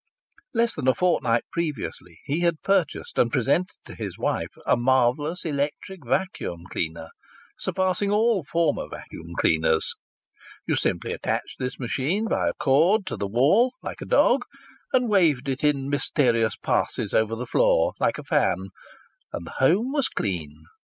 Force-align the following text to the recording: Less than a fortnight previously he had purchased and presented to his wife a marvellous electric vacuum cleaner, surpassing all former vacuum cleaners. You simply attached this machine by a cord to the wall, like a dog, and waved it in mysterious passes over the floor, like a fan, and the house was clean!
Less 0.51 0.73
than 0.73 0.87
a 0.87 0.95
fortnight 0.95 1.43
previously 1.51 2.21
he 2.25 2.39
had 2.39 2.63
purchased 2.63 3.19
and 3.19 3.31
presented 3.31 3.75
to 3.85 3.93
his 3.93 4.17
wife 4.17 4.49
a 4.65 4.75
marvellous 4.75 5.45
electric 5.45 6.03
vacuum 6.07 6.63
cleaner, 6.71 7.09
surpassing 7.59 8.09
all 8.09 8.43
former 8.43 8.87
vacuum 8.89 9.35
cleaners. 9.37 9.93
You 10.65 10.75
simply 10.75 11.13
attached 11.13 11.59
this 11.59 11.77
machine 11.77 12.25
by 12.25 12.49
a 12.49 12.53
cord 12.55 13.05
to 13.05 13.15
the 13.15 13.27
wall, 13.27 13.73
like 13.83 14.01
a 14.01 14.05
dog, 14.07 14.41
and 14.91 15.07
waved 15.07 15.47
it 15.47 15.63
in 15.63 15.87
mysterious 15.87 16.55
passes 16.55 17.13
over 17.13 17.35
the 17.35 17.45
floor, 17.45 17.93
like 17.99 18.17
a 18.17 18.23
fan, 18.23 18.69
and 19.31 19.45
the 19.45 19.51
house 19.59 19.85
was 19.93 20.09
clean! 20.09 20.63